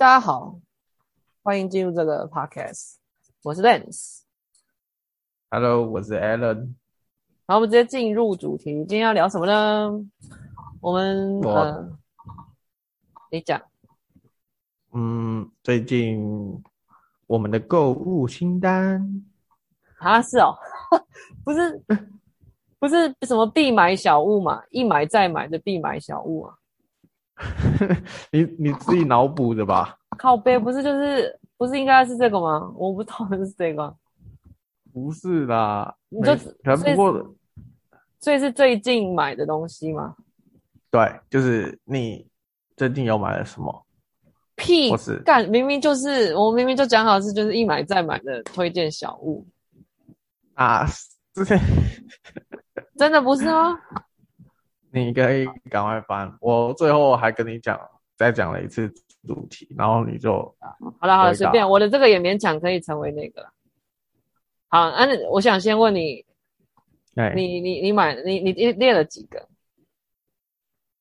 [0.00, 0.58] 大家好，
[1.42, 2.94] 欢迎进入这个 podcast。
[3.42, 6.72] 我是 Lance，Hello，我是 Alan。
[7.46, 9.90] 好，我们直接进入主题，今天要聊什么呢？
[10.80, 11.98] 我们我呃，
[13.30, 13.60] 你讲。
[14.94, 16.64] 嗯，最近
[17.26, 19.22] 我们的购物清单
[19.98, 20.56] 啊，是哦，
[21.44, 21.84] 不是，
[22.78, 26.56] 不是什么必买小物嘛，一买再买的必买小物啊。
[28.32, 29.96] 你你自己脑补的吧？
[30.18, 32.72] 靠背不是就是不是应该是这个吗？
[32.76, 33.94] 我不知道是这个，
[34.92, 37.34] 不是啦，你就全部过
[38.20, 40.14] 所以是最近买的东西吗？
[40.90, 41.00] 对，
[41.30, 42.26] 就是你
[42.76, 43.86] 最近有买了什么？
[44.56, 44.90] 屁，
[45.24, 49.46] 干明明就是我明明就讲好是就是一买再买的推荐小物
[50.52, 50.84] 啊，
[51.32, 51.58] 之前
[52.98, 53.78] 真的不是吗？
[54.92, 57.78] 你可以赶快翻，我最后还跟你讲，
[58.16, 58.92] 再讲了一次
[59.26, 60.42] 主题，然后你就
[60.98, 63.52] 好了好了，随便，我的这个也勉强可以成为那个了。
[64.68, 66.24] 好，那、啊、我想先问你，
[67.14, 69.48] 哎，你你你买你你列了几个？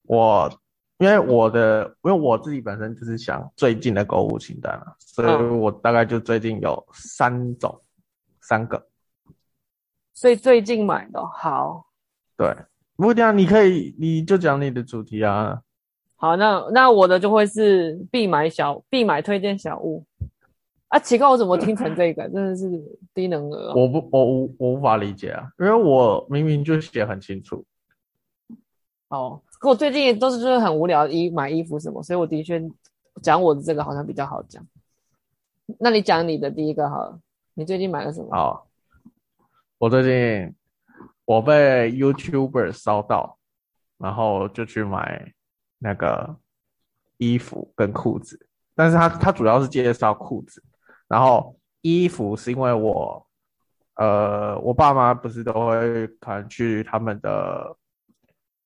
[0.04, 0.52] 我
[0.98, 7.82] 因为我的因为我自己本身就是想最近的购物清单啊，所以我大概就最近有三种，
[8.28, 8.88] 嗯、三个，
[10.14, 11.88] 所以最近买的好，
[12.38, 12.56] 对。
[13.02, 15.62] 不这样，你可以，你就讲你的主题啊。
[16.18, 20.06] 好，那那我的就会是必买小必买推荐小物
[20.90, 21.00] 啊。
[21.00, 22.24] 奇怪，我怎么听成这个？
[22.30, 22.70] 真的是
[23.14, 23.74] 低能儿啊。
[23.74, 27.64] 我不，我无我无法理解啊，因为我明明就写很清楚。
[29.08, 32.62] 哦，可我最近都是就是很无聊，衣买衣服什么，所以我的确
[33.24, 34.62] 讲我的这个好像比较好讲。
[35.80, 37.18] 那你讲你的第一个好了，
[37.54, 38.36] 你最近买了什么？
[38.36, 38.68] 好，
[39.78, 40.59] 我最近。
[41.30, 43.38] 我被 YouTuber 烧到，
[44.00, 45.32] 然后就去买
[45.78, 46.36] 那个
[47.18, 50.64] 衣服跟裤子，但是他他主要是介绍裤子，
[51.08, 53.28] 然后衣服是因为我，
[53.94, 57.78] 呃，我爸妈不是都会可能去他们的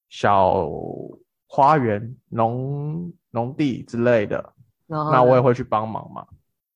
[0.07, 0.65] 小
[1.47, 4.53] 花园、农农地之类的，
[4.87, 6.25] 那我也会去帮忙嘛。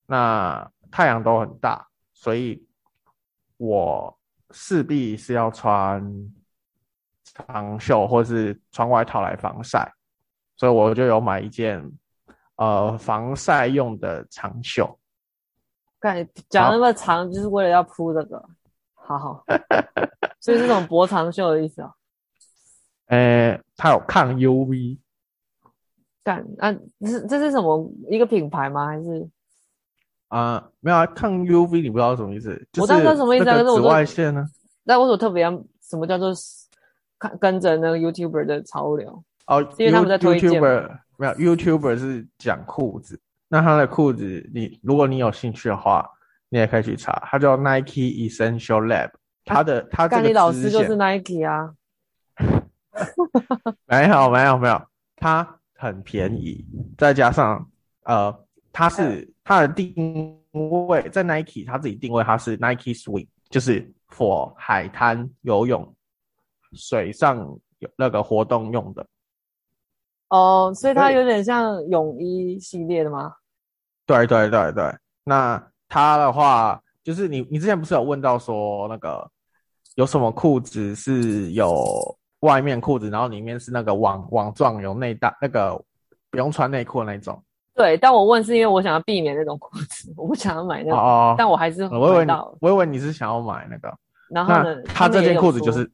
[0.05, 2.67] 那太阳都很大，所以
[3.55, 4.16] 我。
[4.51, 6.01] 势必是要穿
[7.23, 9.91] 长袖或是穿外套来防晒，
[10.55, 11.83] 所以我就有买一件
[12.55, 14.97] 呃防晒用的长袖。
[15.99, 18.43] 感觉讲那么长，就是为了要铺这个，
[18.93, 19.43] 好好，
[20.39, 21.93] 所以这种薄长袖的意思啊。
[23.07, 24.99] 呃、欸，它有抗 UV。
[26.23, 28.85] 干啊，这是这是什么一个品牌吗？
[28.87, 29.29] 还是？
[30.27, 32.49] 啊、呃，没有啊，抗 UV 你不知道什么意思？
[32.79, 34.45] 我知道什么意思啊，可是我紫外线呢？
[34.83, 35.51] 那我所特别要
[35.81, 36.33] 什么叫做
[37.19, 40.51] 看跟着那个 YouTuber 的潮流哦，因为他们在推荐。
[40.61, 46.07] YouTuber 没有，YouTuber 是讲裤子，那他的裤子你如果你有兴趣的话，
[46.49, 49.11] 你也可以去查，他叫 Nike Essential Lab，
[49.45, 50.21] 他的它这个。
[50.21, 51.73] 干你老师就是 Nike 啊？
[53.87, 54.81] 没有没有没有，
[55.15, 56.65] 它很便宜，
[56.97, 57.69] 再加上
[58.03, 58.33] 呃，
[58.77, 59.33] 它是。
[59.49, 59.95] 它的定
[60.89, 65.95] 位在 Nike，它自己定位它是 Nike Swim，就是 for 海滩游泳、
[66.73, 67.37] 水上
[67.79, 69.07] 有那个活动用的。
[70.27, 73.35] 哦，所以它有点像泳衣系列的吗？
[74.05, 74.93] 对对对对，
[75.23, 79.31] 那它的话就是你你之前不是有问到说那个
[79.95, 81.73] 有什么裤子是有
[82.41, 85.81] 外面裤子，然后里面是那个网网状有内搭那个
[86.29, 87.41] 不用穿内裤的那种。
[87.77, 93.95] 对，但我问是因为我想要避免那种裤子，我不想要买那种，哦、但我还是我以为你，我以为你是想要买那个。
[94.29, 95.89] 然后呢，他这件裤子就是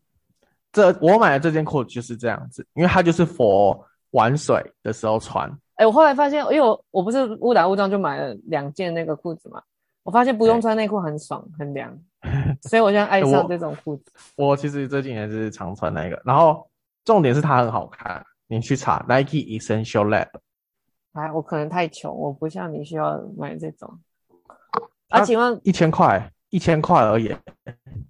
[0.72, 3.78] 这我买的这件裤子就是这样子，因为它就是 for
[4.12, 5.52] 玩水的时候穿。
[5.76, 9.62] 哎，我后来发现，因为我我不是误打误撞就买了两件那个裤子嘛，
[10.04, 11.96] 我发现不用穿内裤很爽很凉，
[12.62, 14.04] 所以我现在爱 上这种裤子
[14.38, 14.48] 我。
[14.56, 16.66] 我其实最近也是常穿那个，然后
[17.04, 20.30] 重点是它很好看，你去查 Nike Essential Lab。
[21.14, 24.00] 哎，我可能太穷，我不像你需要买这种。
[25.10, 27.36] 啊，请问一千块，一千块而已，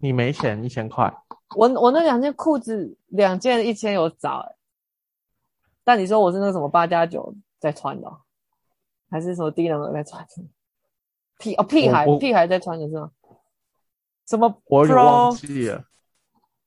[0.01, 1.13] 你没钱一千块。
[1.55, 4.55] 我我那两件裤子，两件一千有找哎。
[5.83, 8.09] 但你说我是那个什么八加九在穿的，
[9.09, 10.25] 还是什么低能儿在穿？
[11.39, 13.11] 屁哦屁孩屁孩在穿的是吗？
[14.25, 14.77] 什么 Pro？
[14.77, 15.83] 我有忘记了。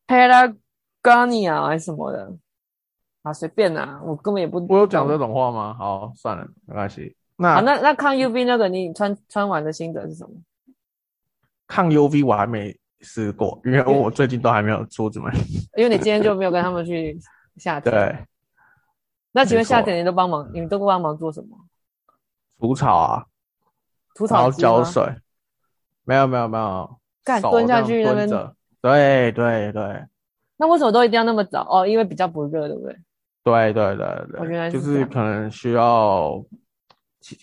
[0.06, 2.36] Patagonia 还是什么的？
[3.26, 4.64] 啊，随便啦，我根本也不。
[4.68, 5.74] 我有讲这种话吗？
[5.74, 7.16] 好，算了，没关系。
[7.34, 10.30] 那好，那那抗 UV 那个，你穿穿完的心得是什么？
[11.66, 15.34] 抗 UV 我还没试过，因为我最近都还没有出门。
[15.76, 17.18] 因为你今天就没有跟他们去
[17.56, 17.92] 夏天。
[17.92, 18.16] 对。
[19.32, 21.58] 那请问夏天你都帮忙，你都不帮忙做什么？
[22.60, 23.26] 除草啊，
[24.14, 25.02] 除草然后浇水，
[26.04, 28.28] 没有没有没有，干蹲下去那边，
[28.80, 30.04] 对对对。
[30.58, 31.66] 那为什么都一定要那么早？
[31.68, 32.96] 哦，因为比较不热，对不对？
[33.46, 36.44] 对对对对，我原来是就是可能需要
[37.20, 37.38] 七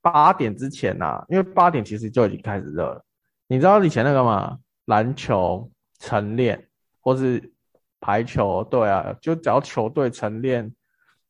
[0.00, 3.04] 八点之前呐、啊，因为八点其实就已经开始热了。
[3.46, 4.58] 你知道以前那个吗？
[4.86, 6.66] 篮球晨练
[7.02, 7.52] 或是
[8.00, 10.74] 排球，对啊，就只要球队晨练，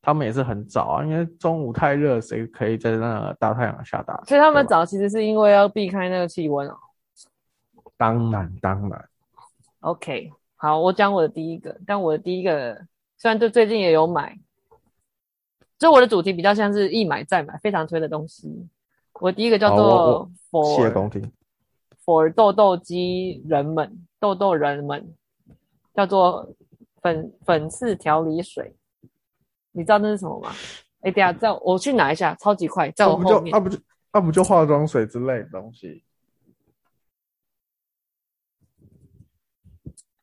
[0.00, 4.22] 他们也是很早啊，因为中午太热，谁可以在那个大太阳下打？
[4.26, 6.76] 所以他们早其实是因为要避开那个气温哦。
[7.96, 9.08] 当然当然。
[9.80, 12.80] OK，好，我讲我的第一个，但我的第一个
[13.22, 14.36] 虽然就最近也有买，
[15.78, 18.68] 就我的主题比较像是一买再买，非常推的东西。
[19.20, 21.30] 我第一个叫做 For，谢公听。
[22.04, 25.14] For 痘痘肌人们，痘痘人们
[25.94, 26.52] 叫做
[27.00, 28.74] 粉粉刺调理水，
[29.70, 30.50] 你知道那是什么吗？
[31.02, 33.52] 哎、欸，等下，在我去拿一下，超级快，在我后面。
[33.52, 33.78] 那、啊、不就
[34.12, 36.02] 那、啊、不就化妆水之类的东西？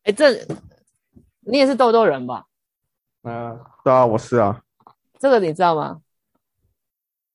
[0.04, 0.46] 哎、欸，这
[1.40, 2.48] 你也是痘痘人吧？
[3.24, 4.62] 嗯、呃，对啊，我是啊。
[5.20, 6.02] 这个你知道吗？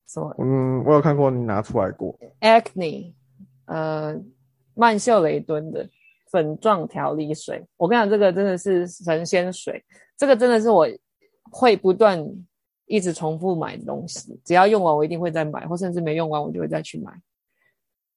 [0.07, 0.35] 什么？
[0.39, 2.17] 嗯，我有看过你拿出来过。
[2.41, 3.13] Acne，
[3.65, 4.15] 呃。
[4.77, 5.89] 曼秀雷敦的
[6.29, 9.81] 粉状调理水，我跟你讲，这个真的是神仙水，
[10.17, 10.85] 这个真的是我
[11.49, 12.21] 会不断
[12.87, 17.09] 一直重复买的东西，只要用完我一定会再买，或甚至没用完我就会再去买。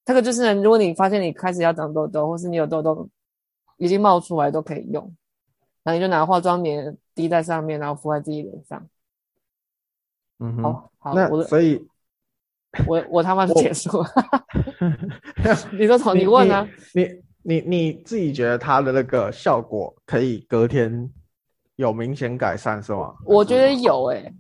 [0.05, 3.09] 这个就是，如果你发现你开始要长痘痘，或是你有痘痘
[3.77, 5.15] 已经冒出来，都可以用。
[5.83, 8.87] 然后你就拿化妆棉滴在上面，然后敷在自己脸上。
[10.41, 11.87] 嗯哼，好，好，所以。
[12.87, 14.09] 我我他妈是结束了，
[15.73, 16.69] 你说从你问啊？
[16.93, 17.09] 你
[17.43, 21.11] 你你，自己觉得它的那个效果可以隔天
[21.77, 23.15] 有明显改善是吗？
[23.25, 24.35] 我觉得有诶、欸，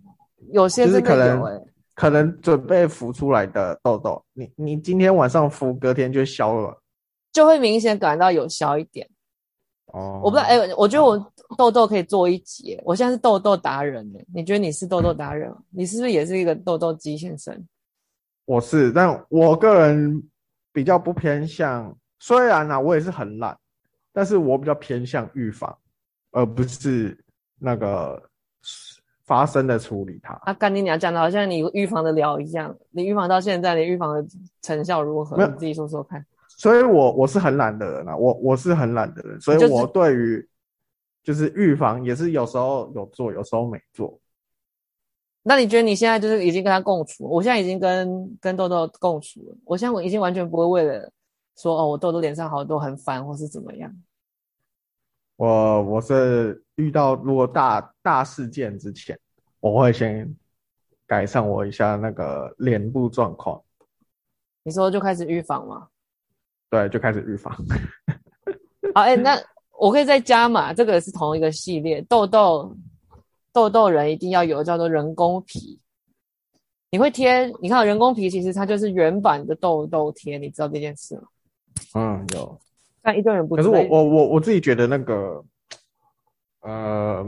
[0.52, 6.82] 有些真的有诶、欸就是，可能准备浮出来的痘痘，你你今天晚上敷，隔天就消了，
[7.32, 9.08] 就会明显感到有消一点。
[9.92, 15.52] 哦，我不知道哎、欸，我觉得我痘痘可以做一集、欸，我现在是痘痘达人诶、欸，你觉得你是痘痘达人？
[15.70, 17.66] 你是不是也是一个痘痘肌先生？
[18.44, 20.22] 我是，但我个人
[20.72, 21.94] 比较不偏向。
[22.18, 23.56] 虽然呢、啊，我也是很懒，
[24.12, 25.76] 但是我比较偏向预防，
[26.32, 27.16] 而不是
[27.58, 28.22] 那个
[29.24, 30.34] 发生的处理它。
[30.42, 34.26] 啊，干你娘讲的好像你预防的了一样，你预防到现在，你预防的
[34.62, 35.36] 成效如何？
[35.46, 36.24] 你自己说说看。
[36.58, 40.46] 所以我我是很懒的人啊，我我是很懒的人，所以我对于
[41.22, 44.18] 就是预防也是有时候有做，有时候没做。
[45.44, 47.30] 那你觉得你现在就是已经跟他共处？
[47.30, 49.56] 我现在已经跟跟豆豆共处了。
[49.64, 51.10] 我现在我已经完全不会为了
[51.56, 53.90] 说哦，我痘痘脸上好多很烦，或是怎么样。
[55.36, 59.16] 我我是遇到如果大大事件之前，
[59.60, 60.28] 我会先
[61.06, 63.62] 改善我一下那个脸部状况。
[64.64, 65.86] 你说就开始预防吗？
[66.70, 67.54] 对，就开始预防。
[68.94, 69.38] 好，哎、欸，那
[69.78, 72.76] 我可以再加嘛，这个是同一个系列痘痘。
[73.50, 75.80] 痘痘人一定要有叫做人工皮，
[76.90, 77.46] 你会贴？
[77.60, 81.22] 你看人工皮其实它就是原版的痘痘贴，你知道这件事吗？
[81.94, 82.60] 嗯，有。
[83.02, 83.56] 但一堆人不。
[83.56, 85.42] 可是我我我我自己觉得那个，
[86.60, 87.26] 呃，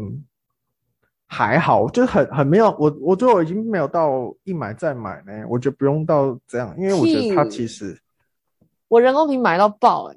[1.26, 2.70] 还好，就很很没有。
[2.78, 7.98] 我我最后已经没有到一买再买呢，我觉得不用到这样，因为我觉得它其实，
[8.90, 10.16] 我人工皮买到爆哎、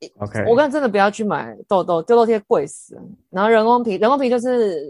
[0.00, 0.12] 欸。
[0.18, 3.02] OK，我刚真的不要去买痘痘，痘痘贴贵死了。
[3.30, 4.84] 然后人工皮，人工皮就是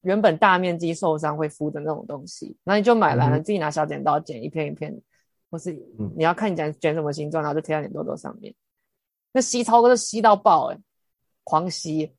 [0.00, 4.94] 原本大面积受伤会敷的那种东西，然后你就买来了，嗯、自己拿小剪刀剪一片一片，
[5.50, 5.72] 或是
[6.16, 8.52] 你要看你剪剪什么形状，然后就贴在你痘痘上面。
[9.32, 10.80] 那吸超哥是吸到爆诶、欸、
[11.44, 12.12] 狂吸。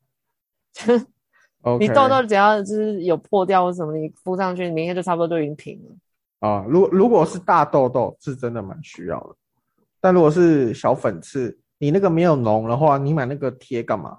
[1.78, 6.48] 你痘痘只要就是有破掉或什么，你敷上去，明天就差不多都已经平了。
[6.48, 9.36] 啊，如果如果是大痘痘，是真的蛮需要的，
[10.00, 11.58] 但如果是小粉刺。
[11.82, 14.18] 你那个没有脓的话，你买那个贴干嘛？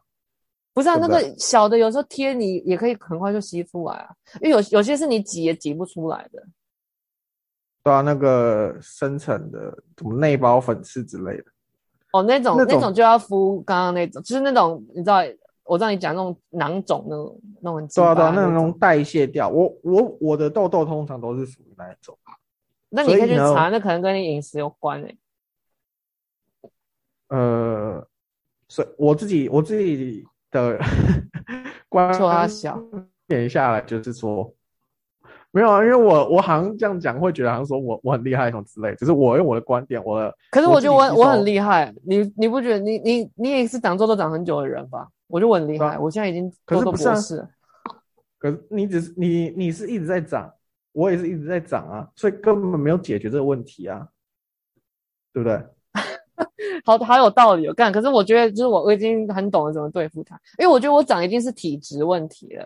[0.73, 4.09] 不是啊，那个小的有时候贴你也可以很快就吸出来啊，
[4.41, 6.43] 因为有有些是你挤也挤不出来的。
[7.83, 9.59] 对啊，那个深层的
[9.95, 11.43] 什么内包粉刺之类的。
[12.13, 15.19] 哦，那种那种，那种就要敷刚刚那种，就是那种你知道，
[15.63, 17.88] 我知道你讲那种囊肿那种那种。
[17.93, 19.47] 对啊对啊，那种代谢掉。
[19.47, 22.17] 我我我的痘痘通常都是属于那一种。
[22.89, 25.17] 那你可以去查，那可能跟你饮食有关诶、欸。
[27.31, 28.05] 呃，
[28.67, 30.77] 所以我自己我自己的
[31.88, 32.11] 观
[33.25, 34.53] 点下来就是说，
[35.51, 40.35] 没有啊，因为我我好像这样讲会觉得好像说我我很厉害什么之类，只是我用我的观点，我的。
[40.51, 45.07] 可是我觉得我我，我很厉害，你你不觉得你你你也是长痘痘长很久的人吧？
[45.27, 47.50] 我觉得我很厉害，我现在已经痘痘博士了。
[48.38, 50.53] 可是你只是你你是一直在长，
[50.91, 54.05] 我也是一直在长啊，所以根本没有解决这个问题啊，
[55.31, 55.63] 对不对？
[56.86, 57.91] 好好有道理，我干。
[57.91, 62.63] 可是我觉得，就是我我已经很懂得怎么对付他，因为我觉得我长已经是体质问题了。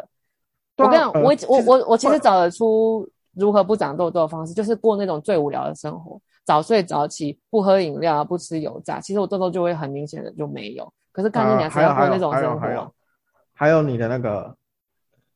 [0.78, 10.92] 啊、我跟你讲，呃、我我我我其实找得出如何不长痘痘的方式，就是过那种最无聊的生活，早睡早起，不喝饮料，不吃油炸，其实我痘痘就会很明显的就没有。
[11.12, 12.60] 可是看你还是要过那种生活。
[12.60, 12.92] 还有，还，还，
[13.54, 14.54] 还有你的那个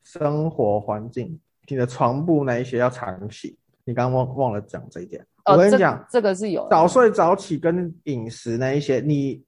[0.04, 3.58] 生活环境，你的床铺那一些要常洗。
[3.86, 5.26] 你刚刚忘忘了讲这一点。
[5.46, 9.44] 我跟你讲、哦，这个是有早睡早起跟饮食那一些，你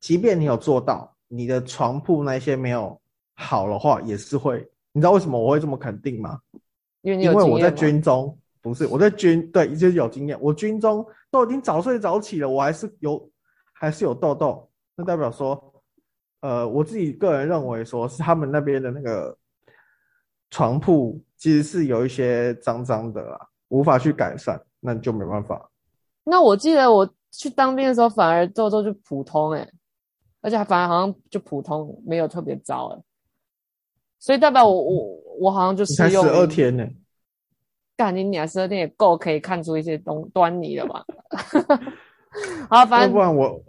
[0.00, 3.00] 即便你有做到，你的床铺那些没有
[3.34, 4.66] 好的话，也是会。
[4.92, 6.40] 你知道为什么我会这么肯定吗？
[7.02, 10.36] 因为我在军中，不是我在军，对，就是有经验。
[10.40, 13.30] 我军中都已经早睡早起了，我还是有
[13.72, 15.82] 还是有痘痘，那代表说，
[16.40, 19.36] 呃，我自己个人认为说是他们那边的那个
[20.50, 24.60] 床铺其实是有一些脏脏的啦，无法去改善。
[24.80, 25.70] 那你就没办法。
[26.24, 29.72] 那我记得我去当兵的时候，反而痘痘就普通哎、欸，
[30.40, 33.04] 而且还反而好像就普通，没有特别糟哎、欸。
[34.18, 36.22] 所以代表我我我好像就是用。
[36.22, 36.96] 才十二天呢、欸，
[37.96, 41.04] 干你娘十二天也够可以看出一些东端倪了吧？
[42.68, 43.62] 好，反正不然我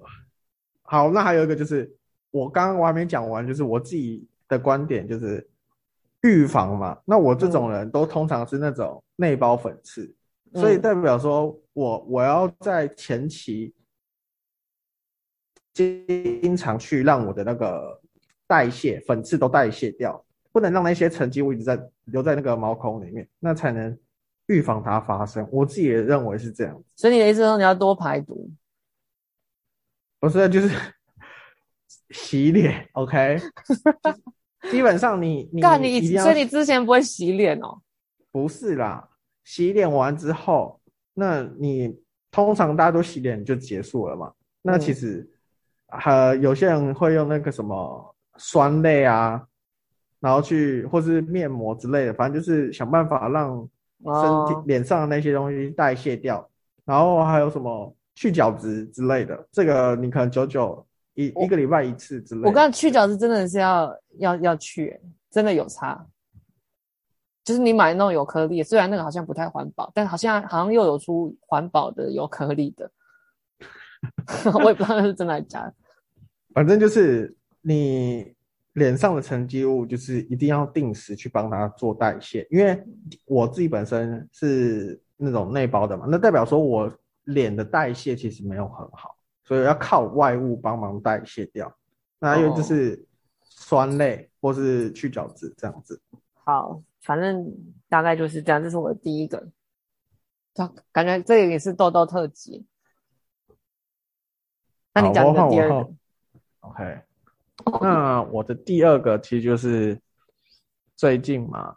[0.84, 1.90] 好，那还有一个就是
[2.32, 5.50] 我刚刚我还没讲完，就是我自己的观点就是
[6.24, 6.98] 预防嘛。
[7.06, 10.14] 那我这种人都通常是那种内包粉刺。
[10.54, 13.74] 所以代表说我我要在前期
[15.74, 18.02] 经常去让我的那个
[18.48, 23.98] 代谢粉刺都代谢掉，不能让那些沉积物一直在留在那个毛孔里面，那才能
[24.48, 25.48] 预防它发生。
[25.52, 26.84] 我自己也认为是这样。
[26.96, 28.52] 所以你的意思说你要多排毒？
[30.20, 30.70] 不是，就是
[32.12, 33.40] 洗脸，OK？
[34.70, 37.82] 基本上你你干你，你所以你之前不会洗脸哦？
[38.32, 39.08] 不是啦。
[39.52, 40.80] 洗脸完之后，
[41.14, 41.94] 那你
[42.32, 44.32] 通常大家都洗脸就结束了嘛？
[44.62, 45.30] 那其实，
[45.88, 49.46] 呃，有些人会用那个什么酸类啊，
[50.22, 53.58] 然后去或是面膜之类的，反正就是想办法让
[54.06, 56.50] 身体脸上的那些东西代谢掉。
[56.86, 62.48] 然后还有什么去角质之类的，这个你可能久久一一个礼拜一次之类的。
[62.48, 64.98] 我刚刚去角质真的是要要要去，
[65.30, 66.06] 真的有差。
[67.52, 72.90] 就是你买那种有颗粒，虽然那个好像不太环保，但好像好像又有出环保的有颗粒的，
[74.64, 75.74] 我也不知道那是真的还是假的。
[76.54, 78.34] 反正就是你
[78.72, 82.48] 脸上的沉积物，就是一定要定时去帮它做代谢。
[82.50, 82.82] 因为
[83.26, 86.90] 我自己本身是那种内包的嘛，那代表说我
[87.26, 91.70] 脸的代谢其实没有很好，所以要靠外物帮忙代谢掉。
[92.18, 93.06] 那因为就是
[93.44, 96.02] 酸类或是去角质这样子。
[96.46, 96.82] 好。
[97.02, 97.52] 反正
[97.90, 99.50] 大概就是这样，这是我的第一个，
[100.92, 102.66] 感觉这个也是痘痘特辑。
[104.94, 105.92] 那你讲的第二个
[106.60, 107.02] ，OK？
[107.82, 110.00] 那我的第二个其实就是
[110.96, 111.76] 最近嘛，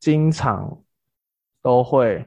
[0.00, 0.82] 经常
[1.62, 2.26] 都会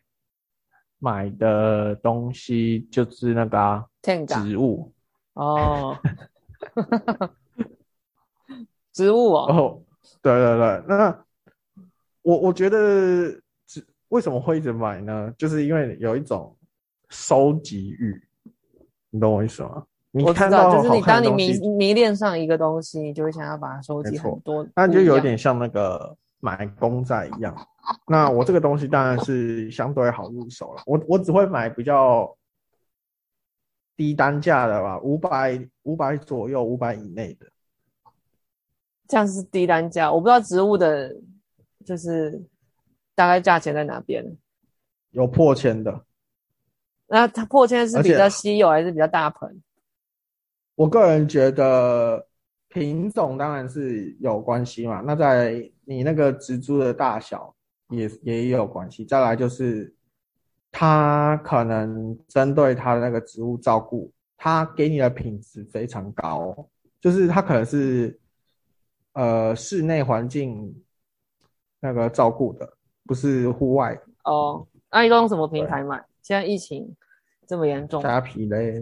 [1.00, 3.86] 买的东西就是那个、啊、
[4.28, 4.94] 植物
[5.34, 6.00] 哦，
[8.94, 9.84] 植物哦，哦，
[10.22, 11.26] 对对对，那。
[12.24, 13.40] 我我觉得，
[14.10, 15.32] 为什么会一直买呢？
[15.38, 16.56] 就是因为有一种
[17.10, 18.20] 收集欲，
[19.10, 19.84] 你懂我意思吗？
[20.12, 24.66] 你看到就是你当你迷迷恋上一个东西，你就会想要把它收集很多。
[24.76, 27.56] 那就有点像那个买公仔一样。
[28.08, 30.84] 那我这个东西当然是相对好入手了。
[30.86, 32.32] 我我只会买比较
[33.98, 37.48] 低单价的吧，五百五百左右，五百以内的。
[39.08, 41.14] 这样是低单价，我不知道植物的。
[41.86, 42.42] 就是
[43.16, 44.26] 大概价钱在哪边？
[45.12, 46.06] 有破千的。
[47.08, 49.62] 那它破千是比较稀有还是比较大盆？
[50.74, 52.28] 我个人觉得
[52.70, 55.02] 品种当然是有关系嘛。
[55.02, 57.54] 那在你那个植株的大小
[57.90, 59.06] 也也有关系。
[59.06, 59.94] 再来就是
[60.72, 66.68] 它可能针对它的那个植物照顾，它给你的品质非常高。
[67.00, 68.20] 就是它可能是
[69.12, 70.83] 呃室内环境。
[71.84, 74.66] 那个照顾的不是户外哦。
[74.90, 76.02] 那你都用什么平台买？
[76.22, 76.96] 现在疫情
[77.46, 78.82] 这么严重，虾皮嘞，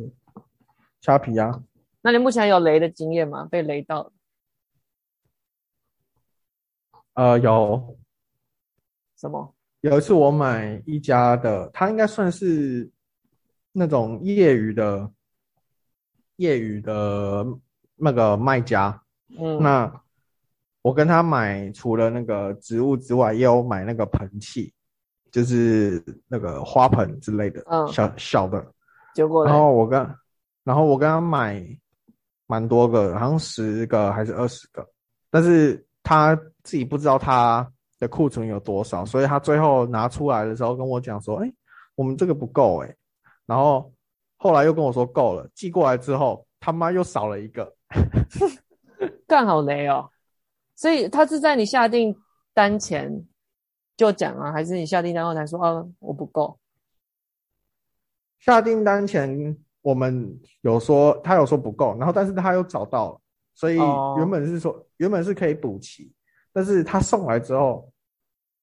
[1.02, 1.64] 虾皮啊。
[2.04, 3.48] 那你目前有雷的经验吗？
[3.50, 4.12] 被雷到？
[7.14, 7.98] 呃，有。
[9.18, 9.56] 什么？
[9.82, 12.88] 有一次我买一家的，他应该算是
[13.72, 15.12] 那种业余的
[16.36, 17.44] 业余的
[17.96, 19.02] 那个卖家。
[19.40, 20.02] 嗯，那。
[20.82, 24.74] 我跟他买，除了那个植物之外，也有买那个盆器。
[25.32, 28.62] 就是那个花盆之类的，嗯，小小的，
[29.16, 29.98] 结果然后我跟，
[30.66, 31.66] 然后我跟他买
[32.48, 34.86] 蛮多个，好像十个还是二十个，
[35.30, 37.66] 但是他自己不知道他
[37.98, 41.50] 的库存有多少，所以他最后拿出来的时候跟我讲说，哎，
[41.96, 42.94] 我们这个不够哎，
[43.46, 43.90] 然后
[44.36, 47.74] 后来又跟我说够了，寄过来之后他妈又少了一个，
[49.26, 50.10] 干好雷哦，
[50.82, 52.16] 所以他是在你下订
[52.56, 53.24] 单前。
[53.98, 55.86] 就讲啊，还是你下订单后才说啊？
[56.00, 56.58] 我不够。
[58.40, 63.22] 下订单前我们有说，他有说不够，然后但是他又找到了，
[63.54, 63.76] 所以
[64.18, 66.12] 原本是说、哦、原本是可以补齐，
[66.52, 67.88] 但是他送来之后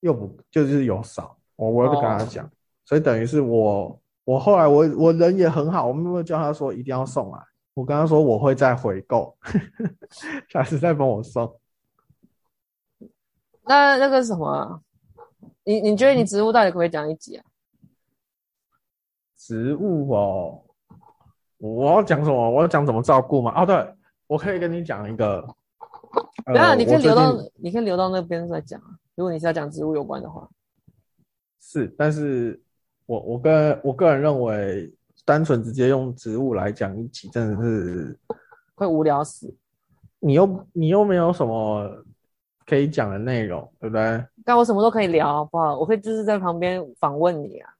[0.00, 2.50] 又不就是有少，我我就跟他讲，哦、
[2.84, 7.38] 所以等于是我我后来我我人也很好，我没有叫他说一定要送来，
[7.74, 9.38] 我跟他说我会再回购，
[10.48, 11.60] 下次再帮我送。
[13.68, 14.82] 那那个什么？
[15.64, 17.44] 你你觉得你植物到底可不可以讲一集啊？
[19.36, 20.62] 植物哦，
[21.58, 22.50] 我要讲什么？
[22.50, 23.52] 我要讲怎么照顾吗？
[23.54, 23.94] 哦，对，
[24.26, 25.46] 我可以跟你讲一个。
[26.46, 28.96] 等下，你可以留到你可以留到那边再讲啊。
[29.14, 30.48] 如果你是要讲植物有关的话，
[31.60, 32.58] 是，但是
[33.04, 34.90] 我我个我个人认为，
[35.26, 38.18] 单纯直接用植物来讲一集，真的是
[38.74, 39.54] 会无聊死。
[40.20, 42.04] 你又你又没有什么。
[42.68, 44.22] 可以讲的内容，对不对？
[44.44, 45.78] 但我什么都可以聊，好不好？
[45.78, 47.70] 我会就是在旁边访问你啊。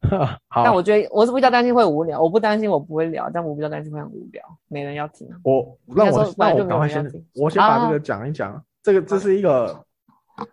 [0.48, 0.64] 好。
[0.64, 5.28] 但我觉得我是比较担心会无聊，我不担心我不会聊，但我比较担心会很无聊，没人要听。
[5.44, 8.52] 我那我那我赶快先，我先把这个讲一讲。
[8.52, 9.84] 啊、这个这是一个，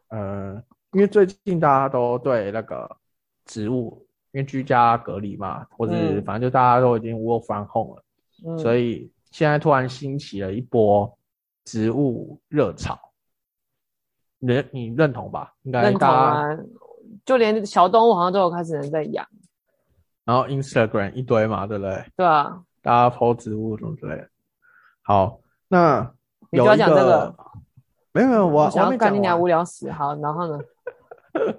[0.10, 2.90] 呃，因为最近大家都对那个
[3.46, 8.04] 植物，因为居家隔离嘛，或者反正就大家都已经 work from home 了，
[8.46, 11.12] 嗯、所以现在突然兴起了一波
[11.64, 13.00] 植物热潮。
[14.40, 15.54] 你你认同吧？
[15.64, 16.44] 应该认同啊！
[17.26, 19.26] 就连小动物好像都有开始人在养，
[20.24, 22.06] 然后 Instagram 一堆嘛，对不对？
[22.16, 24.28] 对啊，大家 po 植物什么之类的。
[25.02, 26.14] 好，那
[26.52, 27.36] 你就要讲这个？
[28.12, 29.90] 没有没有，我我想要干你俩无聊死。
[29.92, 30.60] 好，然后呢？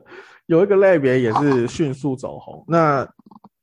[0.46, 3.06] 有一个类别也是迅速走红，那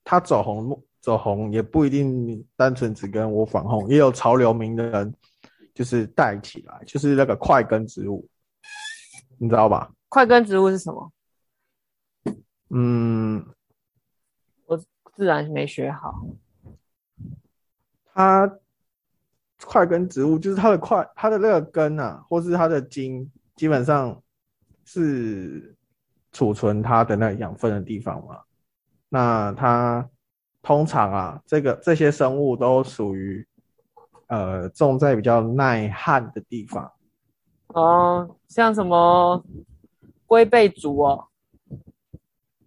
[0.04, 5.14] 它走红走红也不一定单纯只跟我反红，也有潮流名的人
[5.74, 8.28] 就是带起来，就是那个快根植物。
[9.44, 9.92] 你知道吧？
[10.08, 11.12] 块根植物是什么？
[12.70, 13.46] 嗯，
[14.66, 14.78] 我
[15.14, 16.26] 自然没学好。
[18.14, 18.50] 它
[19.66, 24.24] 块根植物就是它的块，它的那个根啊，或是它的茎，基本上
[24.86, 25.76] 是
[26.32, 28.40] 储存它的那个养分的地方嘛。
[29.10, 30.10] 那它
[30.62, 33.46] 通常啊，这个这些生物都属于
[34.28, 36.90] 呃种在比较耐旱的地方。
[37.74, 39.44] 哦，像什么
[40.28, 41.26] 龟背竹哦，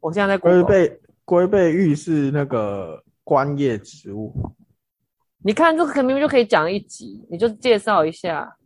[0.00, 4.34] 我现在在龟背龟背玉是那个观叶植物。
[5.38, 8.56] 你看这个明明就可以讲一集，你就介绍一下。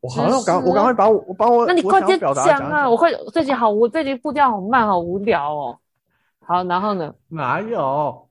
[0.00, 2.32] 我好像刚我赶快把我我把我那你快点讲
[2.70, 2.88] 啊！
[2.88, 5.78] 我快这集好，我这集步调好慢，好无聊哦。
[6.40, 7.14] 好，然后呢？
[7.28, 8.28] 哪有？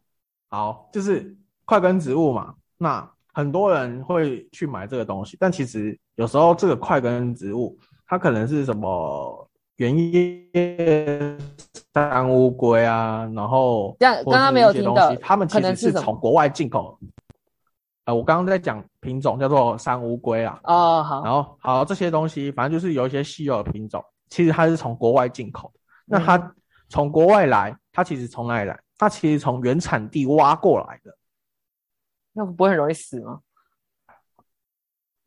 [0.49, 2.55] 好，就是快根植物嘛。
[2.77, 5.95] 那很多人会去买这个东西，但其实。
[6.17, 7.77] 有时候这个块根植物，
[8.07, 11.37] 它可能是什么原叶
[11.93, 16.99] 山乌龟啊，然后这样刚刚没有听到，他们其实是从国外进口。
[18.05, 20.59] 呃，我刚刚在讲品种叫做山乌龟啊。
[20.63, 21.23] 哦，好。
[21.23, 25.71] 然后好这些东西，反正就是有一些稀有的品种，其实它是从国外进口。
[26.05, 26.51] 那它
[26.89, 28.79] 从国外来，它其实从哪里来？
[28.97, 31.15] 它其实从原产地挖过来的。
[32.33, 33.41] 那不会很容易死吗？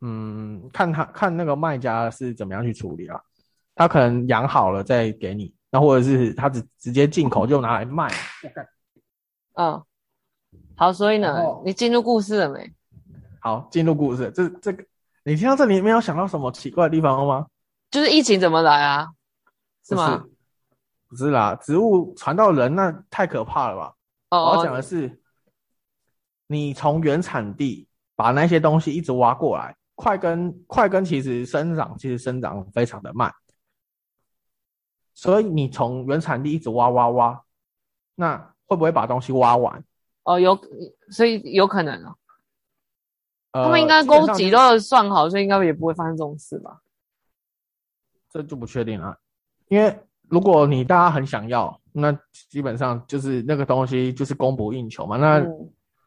[0.03, 3.21] 嗯，看他看那个卖家是怎么样去处理啊？
[3.75, 8.11] 他可能养好了再给你，那或者是他直直接进口就拿来卖。
[9.55, 9.83] 嗯，
[10.77, 12.73] 好，所以呢，你进入故事了没？
[13.41, 14.31] 好，进入故事。
[14.35, 14.85] 这这个，
[15.25, 17.47] 你听到这里没有想到什么奇怪的地方了吗？
[17.91, 19.09] 就是疫情怎么来啊？
[19.87, 20.17] 是吗？
[20.17, 20.31] 不是，
[21.09, 23.95] 不是啦，植物传到人那太可怕了吧？
[24.31, 25.21] 哦，我要讲的是，
[26.47, 29.75] 你从原产地把那些东西一直挖过来。
[30.01, 33.31] 块根快根其实生长其实生长非常的慢，
[35.13, 37.43] 所以你从原产地一直挖挖挖，
[38.15, 39.85] 那会不会把东西挖完？
[40.23, 40.59] 哦，有，
[41.11, 42.17] 所以有可能哦。
[43.53, 46.81] 呃、他们应该供给都算好，所以应该也不会发生这种事吧？
[48.31, 49.19] 这就不确定了，
[49.69, 52.17] 因为如果你大家很想要，那
[52.49, 55.45] 基本上就是那个东西就是供不应求嘛，那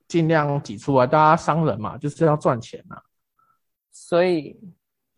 [0.07, 3.01] 尽量挤出来，大家商人嘛，就是要赚钱嘛。
[3.93, 4.59] 所以，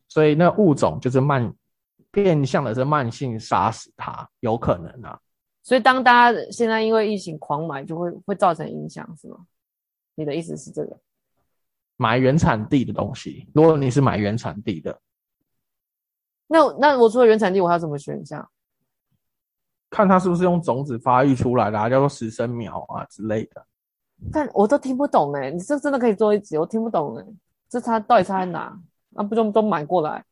[0.07, 1.51] 所以那物种就是慢，
[2.11, 5.19] 变相的是慢性杀死它，有可能啊。
[5.63, 9.37] 所以当大家现在因为疫情狂买，就会会造成影响，是吗？
[10.13, 10.99] 你的意思是这个？
[11.97, 14.99] 买原产地的东西，如果你是买原产地的，
[16.47, 18.47] 那那我除了原产地，我还有什么选项？
[19.89, 23.65] 看它是不是用种子发育出来的，啊，叫做实生苗啊之类的。
[24.31, 27.25] 但我都听不懂哎，你这真的可以做一集，我听不懂哎，
[27.69, 28.77] 这差到底差在哪？
[29.09, 30.23] 那不就都买过来？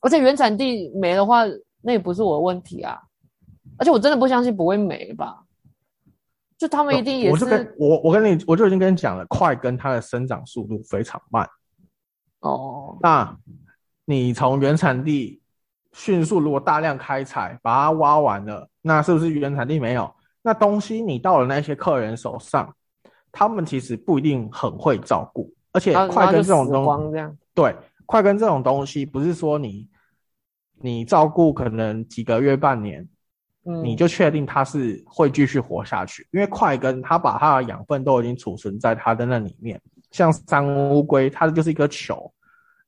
[0.00, 1.42] 而且原产地没的话，
[1.82, 3.00] 那也不是我的问题啊。
[3.78, 5.44] 而且我真的不相信不会没吧？
[6.58, 7.32] 就他们一定也是。
[7.32, 11.48] 我就跟我我跟你我就已经跟你讲了，快根它的生长速度非常慢。
[12.40, 12.96] 哦。
[13.00, 13.36] 那
[14.04, 15.40] 你从原产地
[15.92, 20.12] 迅速，如果大量开采，把它挖完了，那是不是原产地没有？
[20.42, 22.74] 那东西你到了那些客人手上，
[23.30, 29.88] 他们其实不一定很会照顾，而且快跟这种东西，对，快跟这种东西不是说你
[30.80, 33.08] 你照顾可能几个月半年。
[33.64, 39.80] 嗯、你就确定它是会继续活下去，因为快跟它把它的养分都已经储存在它的那里面，
[40.10, 42.28] 像三乌龟，它就是一个球。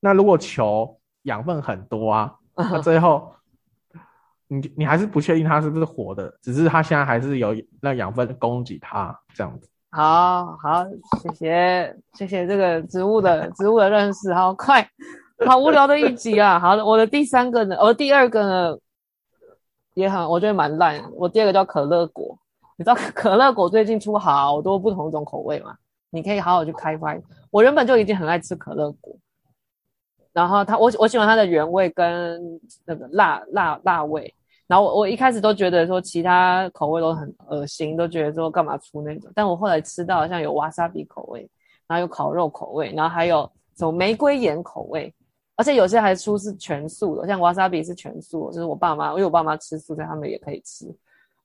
[0.01, 3.33] 那如果球养分很多啊，那最后
[4.49, 9.69] 你你还是不确定它是不是活的，只是它现在还是有那养分供给它这样子。
[9.95, 10.85] 好好，
[11.23, 14.85] 谢谢谢谢这个植物的植物的认识，好快，
[15.47, 16.59] 好无聊的一集啊。
[16.59, 18.77] 好的，我的第三个呢，我第二个呢。
[19.95, 21.01] 也很，我觉得蛮烂。
[21.13, 22.37] 我第二个叫可乐果，
[22.77, 25.77] 你知道可乐果最近出好多不同种口味嘛？
[26.11, 27.17] 你可以好好去开发。
[27.53, 29.17] 我原本就已经很爱吃可乐果，
[30.33, 32.41] 然后它我我喜欢它的原味跟
[32.85, 34.35] 那个辣辣辣味。
[34.67, 39.31] 然后我我一开始都觉得说其他口味都很恶心，都觉得说干嘛出那种。
[39.35, 41.49] 但我后来吃到像有瓦萨比口味，
[41.87, 45.15] 然后有烤肉口味，然后还有什么玫瑰盐口味。
[45.57, 50.93] 而且有些还出是全素的，像瓦萨比是全素，就是我爸妈，因为我爸妈吃素，所以他们也可以吃，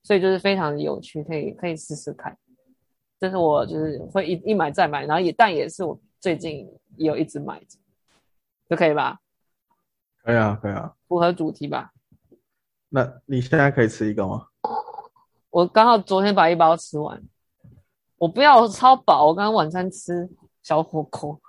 [0.01, 2.35] 所以就是非常的有趣，可以可以试试看。
[3.19, 7.77] 这是我就是会一一买再买，然后也但也是我最近也有一直买着，
[8.67, 9.19] 就可以吧？
[10.23, 11.91] 可以啊，可以啊，符合主题吧？
[12.89, 14.45] 那你现在可以吃一个吗？
[15.49, 17.21] 我刚好昨天把一包吃完，
[18.17, 20.29] 我不要，我超饱，我刚刚晚餐吃
[20.63, 21.39] 小火锅。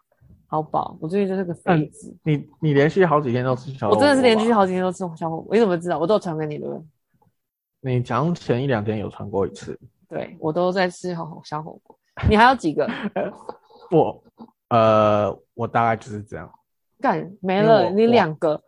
[0.47, 2.13] 好饱，我最近就是个肥子。
[2.25, 3.97] 你你连续好几天都吃小火锅？
[3.97, 5.55] 我真的是连续好几天都吃小火锅。
[5.55, 5.97] 你怎么知道？
[5.99, 6.67] 我都有传给你的。
[7.81, 9.79] 你讲前一两天有传过一次。
[10.09, 11.97] 对，我都在吃小小火锅。
[12.29, 12.85] 你还有几个？
[13.93, 14.23] 我
[14.71, 16.53] 呃，我大概就是这样。
[17.01, 18.61] 干没了，你两个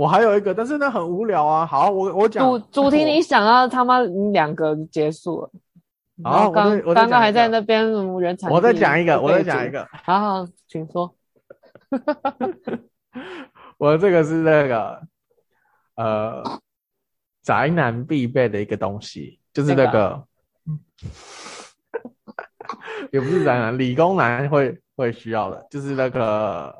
[0.00, 0.08] 我。
[0.08, 1.66] 还有一个，但是那很无聊啊。
[1.66, 5.50] 好，我我讲主主题，你想到他妈你两个结束了。
[6.24, 7.84] 好，刚刚刚还在那边
[8.18, 8.54] 原产地。
[8.54, 9.86] 我再讲一个，我再讲一个。
[10.04, 11.14] 好好，请说。
[13.78, 15.02] 我这个是那个
[15.96, 16.42] 呃
[17.42, 20.24] 宅男必备的一个东西，就是那个，
[20.64, 20.74] 那
[21.08, 21.14] 个、
[23.12, 26.74] 也不是宅男，理工男会会需要的，就是那个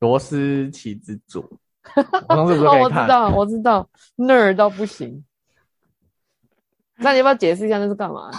[0.00, 1.58] 螺丝起子组。
[2.28, 2.70] 我上次不是看？
[2.70, 5.24] 哦，我知道，我知道，nerd 到不行。
[6.96, 8.30] 那你要不要解释一下那是干嘛？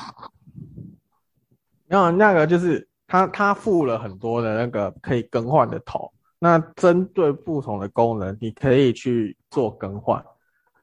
[1.87, 6.11] 然后那个就是它，它附了很多的那个可以更换的头。
[6.39, 10.23] 那针对不同的功能，你可以去做更换。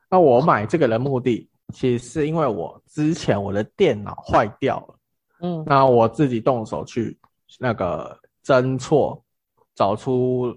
[0.09, 4.95] 那我买这个的目的，其实是因为我之前我的电脑坏掉了，
[5.41, 7.19] 嗯，那我自己动手去
[7.59, 9.23] 那个侦错，
[9.75, 10.55] 找出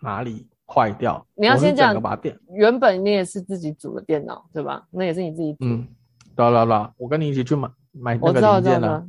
[0.00, 1.26] 哪里坏掉。
[1.34, 4.86] 你要先讲把电，原本你也是自己组的电脑对吧？
[4.90, 5.58] 那也是你自己组。
[5.62, 5.88] 嗯。
[6.36, 6.92] 啦啦啦！
[6.96, 9.04] 我跟你一起去买买那个零件了。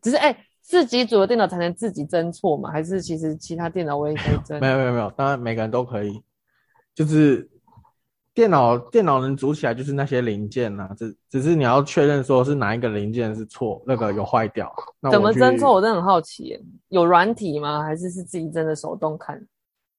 [0.00, 2.70] 只是哎、欸，自己组的电脑才能自己侦错嘛？
[2.70, 4.60] 还是其实其他电脑我也可以 侦？
[4.60, 6.22] 没有没有没有，当然每个人都可以。
[6.94, 7.50] 就是
[8.32, 10.94] 电脑电脑能组起来，就是那些零件呐、啊。
[10.96, 14.72] 只只是你要确认说是哪一个零件是错，那个有坏掉。
[15.10, 15.72] 怎么侦错？
[15.72, 16.62] 我真的很好奇耶。
[16.90, 17.82] 有软体吗？
[17.82, 19.44] 还是是自己真的手动看？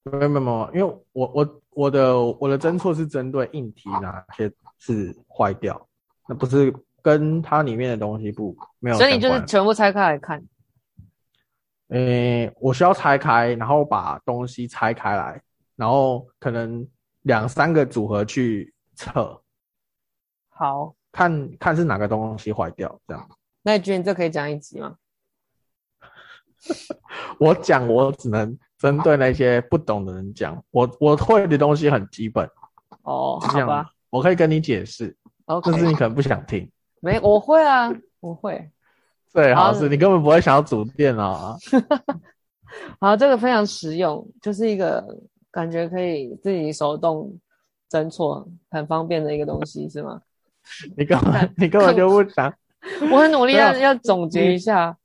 [0.03, 5.87] 没有没有因为我我我的我的侦错是针对硬体哪些是坏掉。
[6.27, 10.41] 那不是跟它里面的东西不没有，所以你就是全部拆开来看。
[11.89, 15.41] 诶、欸，我需要拆开，然后把东西拆开来，
[15.75, 16.87] 然后可能
[17.23, 19.41] 两三个组合去测。
[20.49, 23.29] 好，看看是哪个东西坏掉，这样。
[23.61, 24.95] 那你觉得你这可以讲一集吗？
[27.37, 30.61] 我讲，我只能针对那些不懂的人讲。
[30.71, 32.45] 我我会的东西很基本。
[33.03, 35.15] 哦，好吧，我可以跟你解释。
[35.45, 35.71] Okay.
[35.71, 36.69] 但是你可能不想听，
[36.99, 38.69] 没，我会啊，我会。
[39.29, 41.57] 最好是你根本不会想要组电脑啊。
[42.99, 45.01] 好，这个非常实用，就是一个
[45.49, 47.33] 感觉可以自己手动
[47.89, 50.21] 侦错，很方便的一个东西，是吗？
[50.95, 52.53] 你根本你根本就不想。
[53.11, 54.95] 我很努力要要总结一下。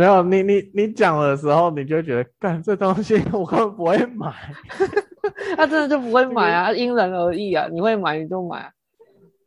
[0.00, 4.34] 没有你你你讲的时候，你就会觉得，干这东西 我根本不会买。
[5.58, 7.68] 他真的就不会买啊， 因人而异啊。
[7.70, 8.72] 你会买你就买啊。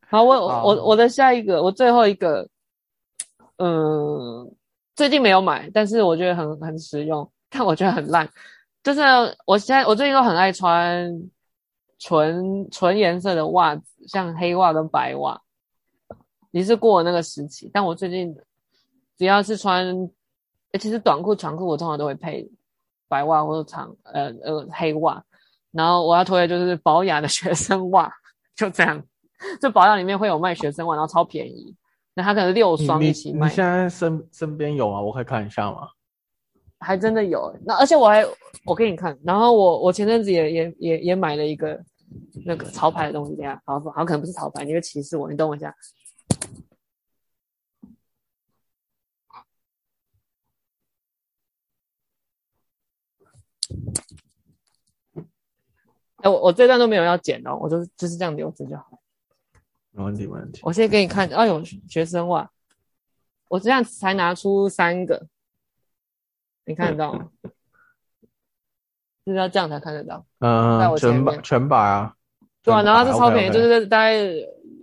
[0.08, 2.48] 好，我好我我的下一个，我最后一个，
[3.58, 4.48] 嗯，
[4.96, 8.30] 最近没有买，但是我觉得很很实用，但我觉得很烂。
[8.84, 9.02] 就是
[9.48, 11.12] 我现在我最近都很爱穿
[11.98, 15.42] 纯纯颜色的袜子，像黑袜跟白袜。
[16.52, 18.38] 你是过了那个时期，但我最近
[19.18, 20.08] 只要是穿。
[20.80, 22.50] 其实短裤、长裤我通常都会配
[23.08, 25.24] 白袜或者长呃呃黑袜，
[25.72, 28.12] 然后我要推的就是宝雅的 学生袜，
[28.56, 29.02] 就这样。
[29.62, 31.76] 就宝雅里面会有卖学生袜，然后超便宜，
[32.14, 33.48] 那它可能六双一起卖。
[33.48, 35.02] 你，你现在身身边有啊？
[35.02, 35.90] 我可以看一下吗？
[36.80, 38.26] 还真的有，那而且我还
[38.66, 41.80] 我给你看，然后我我前阵子也也也也买了一个
[42.46, 45.74] 那个潮牌的东西，等下好好可能不是潮牌，你会歧视我，你等我一下。
[56.18, 59.00] 哎，我我这段都没有要剪哦，我就就是这样留着就好。
[59.92, 60.62] 没问题，没问题。
[60.64, 62.50] 我先给你看，哎呦，学生袜，
[63.50, 65.28] 我这样才拿出三个，
[66.66, 67.30] 你看得到吗？
[69.26, 70.26] 就 是要这样才看得到。
[70.40, 72.16] 嗯，全白全白啊。
[72.64, 74.14] 对啊，然后是超便宜，就是大概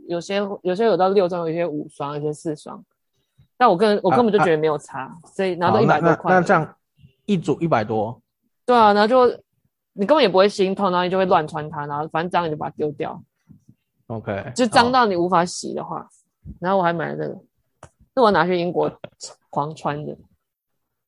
[0.06, 2.84] 有些有些有到六双，有些五双，有些四双。
[3.56, 6.32] 但我个人我根本就觉得没有差，所以拿到一百多块。
[6.32, 6.76] 那这样
[7.24, 8.20] 一组一百多。
[8.70, 9.26] 对啊，然后就
[9.94, 13.20] 你根本也不会心痛，然后你就会乱穿它，然后反正脏你就把它丢掉。
[14.06, 16.08] OK，就脏到你无法洗的话，
[16.60, 17.40] 然后我还买了这个，
[18.14, 18.88] 那我拿去英国
[19.48, 20.16] 狂穿的。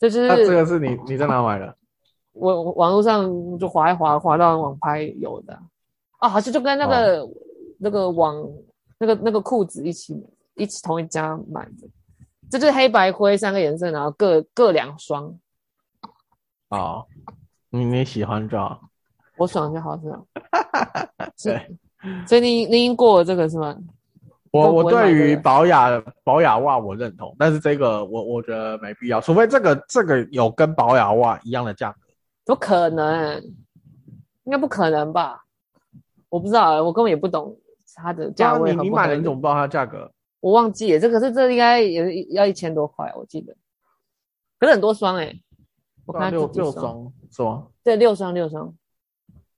[0.00, 1.76] 这就是这个是你你在哪买的？
[2.34, 5.56] 我网络上就滑一滑，滑到网拍有的。
[6.18, 7.30] 啊，好像就跟那个、哦、
[7.78, 8.44] 那个网
[8.98, 10.20] 那个那个裤子一起
[10.56, 11.88] 一起同一家买的。
[12.50, 15.38] 这就是黑白灰三个颜色，然后各各两双。
[16.70, 17.06] 哦。
[17.74, 18.82] 你你喜欢就好，
[19.38, 20.20] 我爽就好，是吧？
[21.42, 21.76] 对，
[22.26, 23.74] 所以你你已经过了这个是吗？
[24.50, 25.88] 我我对于保雅
[26.22, 31.98] 保雅袜我认同，但是这个我我觉得没必要，除非这个这个有跟保雅袜一样的价格，
[32.44, 33.42] 不可能，
[34.44, 35.42] 应该不可能吧？
[36.28, 37.56] 我不知道，我根本也不懂
[37.94, 38.74] 它的价位。
[38.74, 40.12] 你你买了你怎么不知道它的价格？
[40.40, 43.56] 我忘记了，这个是这应该也要一千多块，我记得，
[44.58, 45.42] 可是很多双哎、欸。
[46.04, 47.66] 我看六六双是吗？
[47.82, 48.74] 对，六双六双，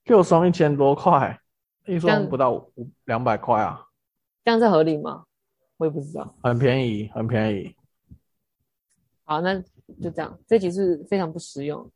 [0.04, 1.38] 六双一千多块，
[1.86, 2.72] 一双不到五
[3.04, 3.84] 两百块啊，
[4.44, 5.24] 这样是合理吗？
[5.76, 7.74] 我也不知道，很便宜，很便宜。
[9.24, 9.58] 好，那
[10.02, 11.90] 就这样，这集是非常不实用。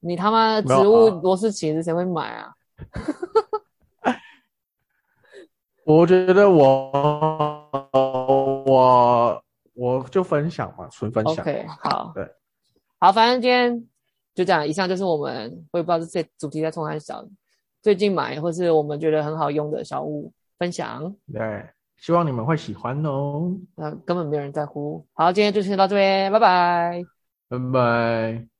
[0.00, 2.52] 你他妈植物螺丝起子谁会买啊？
[5.84, 7.70] 我觉得我
[8.66, 9.44] 我
[9.74, 11.44] 我就分享嘛，纯分享。
[11.44, 12.28] OK，好，对。
[12.98, 13.86] 好，反正今天
[14.34, 14.66] 就这样。
[14.66, 17.24] 以上就是我们，我也不知道是这主题在冲三小，
[17.82, 21.14] 最近买或是我们觉得很好用的小物分享。
[21.32, 21.64] 对，
[21.98, 23.54] 希望你们会喜欢哦。
[23.74, 25.06] 那根本没有人在乎。
[25.12, 27.04] 好，今天就先到这边，拜拜，
[27.48, 28.55] 拜拜。